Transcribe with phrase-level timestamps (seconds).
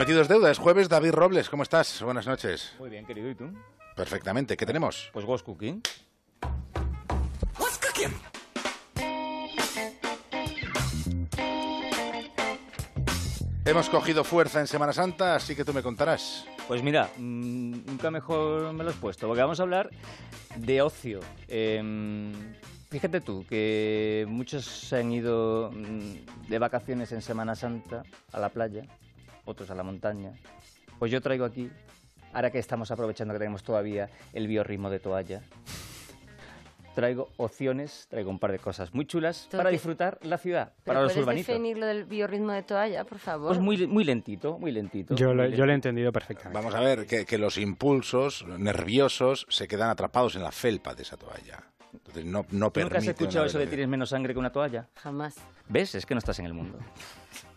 [0.00, 2.00] Metidos deuda, es jueves, David Robles, ¿cómo estás?
[2.00, 2.72] Buenas noches.
[2.78, 3.52] Muy bien, querido, ¿y tú?
[3.94, 5.10] Perfectamente, ¿qué tenemos?
[5.12, 5.82] Pues Ghost Cooking.
[13.66, 16.46] Hemos cogido fuerza en Semana Santa, así que tú me contarás.
[16.66, 19.90] Pues mira, mm, nunca mejor me lo has puesto, porque vamos a hablar
[20.56, 21.20] de ocio.
[21.46, 22.32] Em,
[22.88, 28.48] fíjate tú que muchos se han ido mm, de vacaciones en Semana Santa a la
[28.48, 28.84] playa,
[29.44, 30.32] otros a la montaña.
[30.98, 31.70] Pues yo traigo aquí,
[32.32, 35.42] ahora que estamos aprovechando que tenemos todavía el biorritmo de toalla,
[36.94, 40.72] traigo opciones, traigo un par de cosas muy chulas Todo para que- disfrutar la ciudad,
[40.74, 41.46] ¿Pero para los puedes urbanitos.
[41.46, 43.48] definir lo del biorritmo de toalla, por favor?
[43.48, 45.14] Pues muy, muy lentito, muy lentito.
[45.14, 46.54] Yo lo, muy yo lo he entendido perfectamente.
[46.58, 51.02] Vamos a ver que, que los impulsos nerviosos se quedan atrapados en la felpa de
[51.02, 51.62] esa toalla.
[51.92, 54.88] Entonces no, no ¿Tú nunca has escuchado eso de tienes menos sangre que una toalla?
[54.96, 55.36] Jamás.
[55.68, 55.94] ¿Ves?
[55.94, 56.78] Es que no estás en el mundo.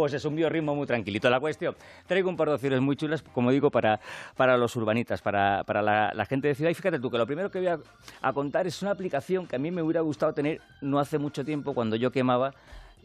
[0.00, 1.28] Pues es un biorritmo muy tranquilito.
[1.28, 4.00] La cuestión, traigo un par de opciones muy chulas, como digo, para,
[4.34, 6.70] para los urbanitas, para, para la, gente de ciudad.
[6.70, 7.78] Y fíjate tú que lo primero que voy a,
[8.22, 11.44] a contar es una aplicación que a mí me hubiera gustado tener no hace mucho
[11.44, 12.54] tiempo, cuando yo quemaba,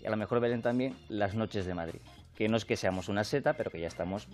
[0.01, 1.99] y a lo mejor Belén también, las noches de Madrid.
[2.33, 4.29] Que no es que seamos una seta, pero que ya estamos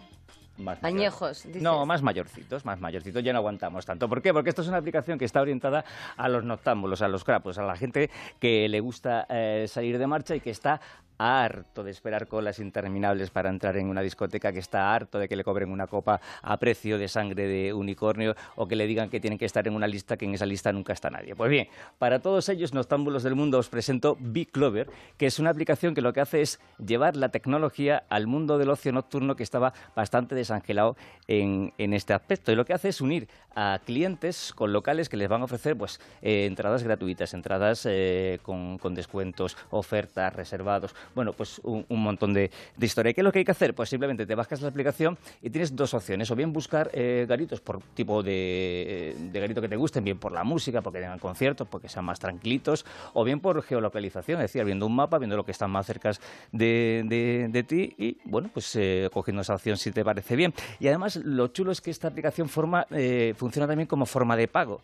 [0.58, 0.84] más.
[0.84, 1.62] Añejos, dices.
[1.62, 4.08] No, más mayorcitos, más mayorcitos, ya no aguantamos tanto.
[4.08, 4.34] ¿Por qué?
[4.34, 5.84] Porque esto es una aplicación que está orientada
[6.18, 10.08] a los noctámbulos, a los crapos, a la gente que le gusta eh, salir de
[10.08, 10.82] marcha y que está
[11.22, 15.36] harto de esperar colas interminables para entrar en una discoteca, que está harto de que
[15.36, 19.20] le cobren una copa a precio de sangre de unicornio o que le digan que
[19.20, 21.36] tienen que estar en una lista que en esa lista nunca está nadie.
[21.36, 21.68] Pues bien,
[22.00, 26.02] para todos ellos noctámbulos del mundo os presento Big Clover, que es una aplicación que
[26.02, 30.34] lo que hace es llevar la tecnología al mundo del ocio nocturno que estaba bastante
[30.42, 30.96] desangelado
[31.28, 32.52] en, en este aspecto.
[32.52, 35.76] Y lo que hace es unir a clientes con locales que les van a ofrecer
[35.76, 42.34] pues eh, entradas gratuitas, entradas eh, con, con descuentos, ofertas, reservados, bueno, pues un, montón
[42.34, 43.14] de, de historia.
[43.14, 43.74] ¿Qué es lo que hay que hacer?
[43.74, 47.60] Pues simplemente te bajas la aplicación y tienes dos opciones, o bien buscar eh, garitos
[47.60, 51.68] por tipo de, de garito que te gusten, bien por la música, porque tengan conciertos,
[51.68, 55.44] porque sean más tranquilitos, o bien por geolocalización, es decir, viendo un mapa, viendo lo
[55.44, 56.12] que están más cerca
[56.52, 57.04] de,
[57.52, 58.78] de- ti y, bueno, pues
[59.14, 60.54] cogiendo esa opción si te parece bien.
[60.80, 64.48] Y además, lo chulo es que esta aplicación forma, eh, funciona también como forma de
[64.48, 64.82] pago.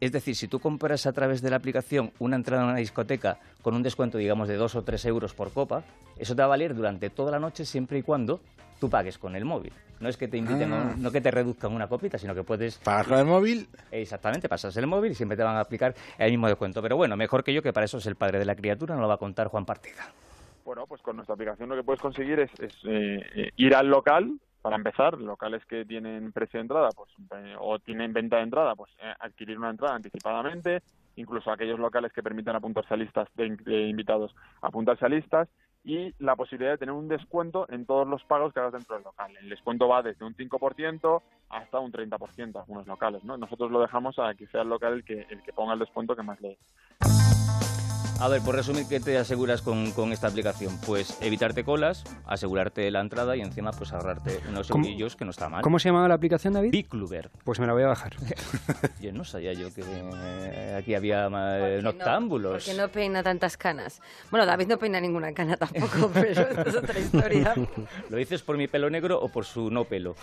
[0.00, 3.38] Es decir, si tú compras a través de la aplicación una entrada a una discoteca
[3.62, 5.82] con un descuento, digamos, de 2 o 3 euros por copa,
[6.18, 8.40] eso te va a valer durante toda la noche siempre y cuando
[8.80, 9.72] tú pagues con el móvil.
[10.00, 12.42] No es que te inviten, a un- no que te reduzcan una copita, sino que
[12.42, 15.94] puedes Pagas con el móvil, Exactamente, pasas el móvil y siempre te van a aplicar
[16.18, 16.82] el mismo descuento.
[16.82, 19.00] Pero bueno, mejor que yo, que para eso es el padre de la criatura, no
[19.00, 20.12] lo va a contar Juan Partida.
[20.64, 23.86] Bueno, pues con nuestra aplicación lo que puedes conseguir es, es, eh, eh, ir al
[23.88, 28.44] local, para empezar, locales que tienen precio de entrada pues eh, o tienen venta de
[28.44, 30.80] entrada, pues eh, adquirir una entrada anticipadamente,
[31.16, 35.50] incluso aquellos locales que permitan apuntarse a listas de, de invitados, apuntarse a listas
[35.84, 39.04] y la posibilidad de tener un descuento en todos los pagos que hagas dentro del
[39.04, 39.36] local.
[39.38, 43.36] El descuento va desde un 5% hasta un 30% algunos locales, ¿no?
[43.36, 46.16] Nosotros lo dejamos a que sea el local el que, el que ponga el descuento
[46.16, 46.56] que más le,
[48.20, 50.78] A ver, por resumir, ¿qué te aseguras con, con esta aplicación?
[50.86, 55.30] Pues evitarte colas, asegurarte la entrada y encima pues ahorrarte unos ¿Cómo- eurillos que no
[55.32, 55.60] está mal.
[55.62, 56.70] ¿Cómo se llamaba la aplicación, David?
[56.70, 57.30] Bicluber.
[57.44, 58.14] Pues me la voy a bajar.
[59.00, 62.64] Yo no sabía yo que eh, aquí había eh, no- noctámbulos.
[62.64, 64.00] Porque no peina tantas canas.
[64.30, 67.54] Bueno, David no peina ninguna cana tampoco, pero esto es otra historia.
[68.08, 70.14] ¿Lo dices por mi pelo negro o por su no pelo?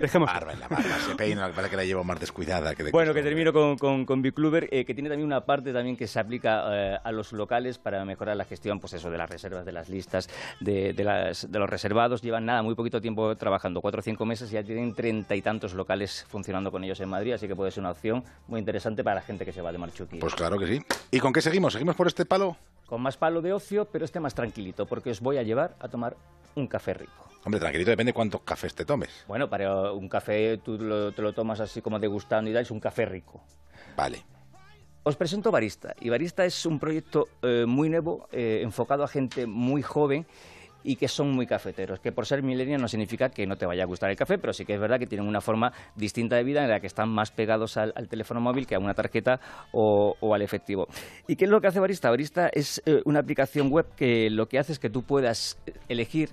[0.00, 0.26] Dejemos.
[0.26, 3.14] barba en la barba, se peina, parece que la llevo más descuidada que de Bueno,
[3.14, 6.18] que termino con, con, con Bicluber, eh, que tiene también una parte también que se
[6.18, 9.72] aplica eh, a los locales para mejorar la gestión, pues eso, de las reservas, de
[9.72, 10.28] las listas,
[10.60, 12.22] de, de, las, de los reservados.
[12.22, 15.42] Llevan nada, muy poquito tiempo trabajando, cuatro o cinco meses, y ya tienen treinta y
[15.42, 19.02] tantos locales funcionando con ellos en Madrid, así que puede ser una opción muy interesante
[19.04, 20.18] para la gente que se va de marchuquí.
[20.18, 20.82] Pues claro que sí.
[21.10, 21.72] ¿Y con qué seguimos?
[21.72, 22.56] ¿Seguimos por este palo?
[22.86, 25.88] Con más palo de ocio, pero este más tranquilito, porque os voy a llevar a
[25.88, 26.16] tomar
[26.54, 27.28] un café rico.
[27.44, 29.24] Hombre, tranquilito, depende cuántos cafés te tomes.
[29.26, 32.70] Bueno, para un café tú lo- te lo tomas así como degustando y tal, es
[32.70, 33.42] un café rico.
[33.96, 34.22] Vale.
[35.04, 35.94] Os presento Barista.
[36.00, 40.26] Y Barista es un proyecto eh, muy nuevo, eh, enfocado a gente muy joven
[40.84, 41.98] y que son muy cafeteros.
[41.98, 44.52] Que por ser millennial no significa que no te vaya a gustar el café, pero
[44.52, 47.08] sí que es verdad que tienen una forma distinta de vida en la que están
[47.08, 49.40] más pegados al, teléfono móvil que a una tarjeta
[49.72, 50.86] o, o al efectivo.
[51.26, 52.08] ¿Y qué es lo que hace Barista?
[52.08, 55.58] Barista es eh, una aplicación web que lo que hace es que tú puedas
[55.88, 56.30] elegir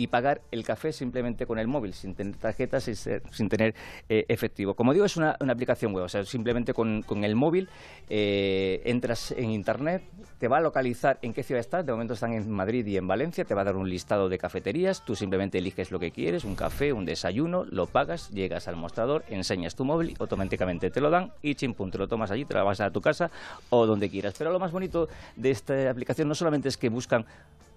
[0.00, 3.74] y pagar el café simplemente con el móvil, sin tener tarjetas, sin, ser- sin tener
[4.08, 4.72] eh, efectivo.
[4.72, 7.68] Como digo, es una, una aplicación web, o sea, simplemente con, con el móvil
[8.08, 10.02] eh, entras en internet,
[10.38, 13.06] te va a localizar en qué ciudad estás, de momento están en Madrid y en
[13.06, 16.44] Valencia, te va a dar un listado de cafeterías, tú simplemente eliges lo que quieres,
[16.44, 21.10] un café, un desayuno, lo pagas, llegas al mostrador, enseñas tu móvil, automáticamente te lo
[21.10, 23.30] dan y chimpum, te lo tomas allí, te lo vas a tu casa
[23.68, 24.34] o donde quieras.
[24.38, 27.26] Pero lo más bonito de esta aplicación no solamente es que buscan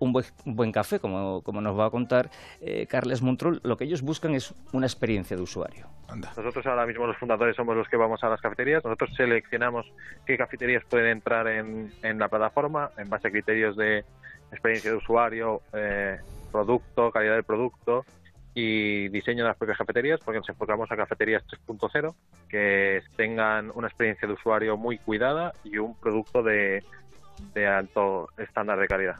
[0.04, 2.30] un buen, un buen café, como, como nos va a contar
[2.62, 5.88] eh, Carles Montrol, lo que ellos buscan es una experiencia de usuario.
[6.08, 6.32] Anda.
[6.38, 8.84] Nosotros ahora mismo los fundadores somos los que vamos a las cafeterías.
[8.84, 9.92] Nosotros seleccionamos
[10.26, 14.06] qué cafeterías pueden entrar en, en la plataforma en base a criterios de
[14.52, 16.20] experiencia de usuario, eh,
[16.52, 18.06] producto, calidad del producto
[18.54, 22.14] y diseño de las propias cafeterías, porque nos enfocamos a cafeterías 3.0
[22.48, 26.84] que tengan una experiencia de usuario muy cuidada y un producto de,
[27.54, 29.16] de alto estándar de calidad.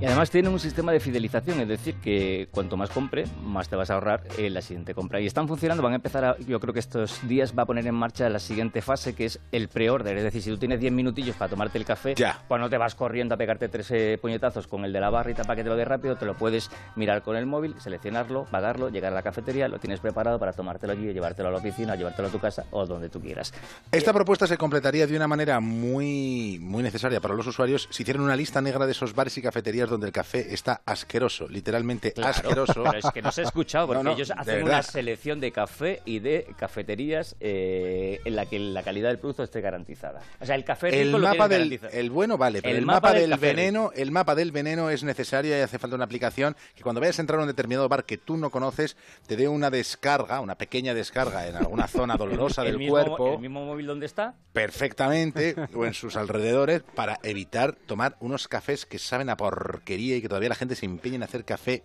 [0.00, 3.74] Y además tienen un sistema de fidelización, es decir, que cuanto más compre, más te
[3.74, 5.20] vas a ahorrar en la siguiente compra.
[5.20, 7.84] Y están funcionando, van a empezar, a- yo creo que estos días va a poner
[7.84, 10.16] en marcha la siguiente fase, que es el pre-order.
[10.16, 12.40] Es decir, si tú tienes 10 minutillos para tomarte el café, Ya.
[12.46, 15.42] pues no te vas corriendo a pegarte tres eh, puñetazos con el de la barrita
[15.42, 18.90] para que te lo dé rápido, te lo puedes mirar con el móvil, seleccionarlo, pagarlo,
[18.90, 22.28] llegar a la cafetería, lo tienes preparado para tomártelo allí, llevártelo a la oficina, llevártelo
[22.28, 23.52] a tu casa o donde tú quieras.
[23.90, 28.22] Esta propuesta se completaría de una manera muy, muy necesaria para los usuarios si hicieran
[28.22, 32.30] una lista negra de esos bares y cafeterías donde el café está asqueroso, literalmente Claro,
[32.30, 32.84] asqueroso.
[32.84, 35.52] Pero es que no se ha escuchado, porque No, no, ellos hacen una selección de
[35.52, 40.20] café y de cafeterías eh, en la que la calidad del producto esté garantizada.
[40.40, 42.86] O sea, el café rico El lo mapa del el bueno vale, pero El el,
[42.86, 46.04] mapa mapa, del del, veneno, el mapa del veneno es necesario y hace falta una
[46.04, 48.96] aplicación que cuando vayas a entrar a un determinado bar que tú no conoces
[49.26, 53.34] te dé una descarga, una pequeña descarga en alguna zona dolorosa el del mismo, cuerpo
[53.34, 54.34] El mismo móvil donde está.
[54.52, 59.36] perfectamente o en sus alrededores para evitar tomar unos cafés que saben a
[59.78, 61.82] porquería y que todavía la gente se empeña en hacer café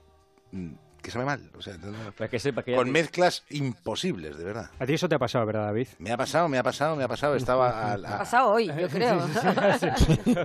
[0.52, 1.74] mm, que sabe mal, o sea,
[2.18, 4.70] Para que sepa que con te- mezclas imposibles, de verdad.
[4.80, 5.90] A ti eso te ha pasado, ¿verdad, David?
[6.00, 7.36] Me ha pasado, me ha pasado, me ha pasado.
[7.36, 9.20] Estaba al- Ha a- pasado hoy, yo creo.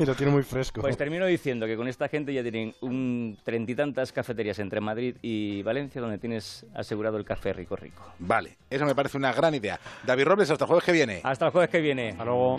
[0.04, 0.80] Lo tiene muy fresco.
[0.80, 4.80] Pues termino diciendo que con esta gente ya tienen un treinta y tantas cafeterías entre
[4.80, 8.02] Madrid y Valencia donde tienes asegurado el café rico rico.
[8.18, 9.78] Vale, eso me parece una gran idea.
[10.04, 11.20] David Robles, hasta el jueves que viene.
[11.22, 12.10] Hasta el jueves que viene.
[12.10, 12.56] Hasta luego.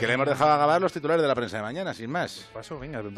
[0.00, 2.48] Que le hemos dejado acabar los titulares de la prensa de mañana, sin más.
[2.54, 3.02] Paso, venga,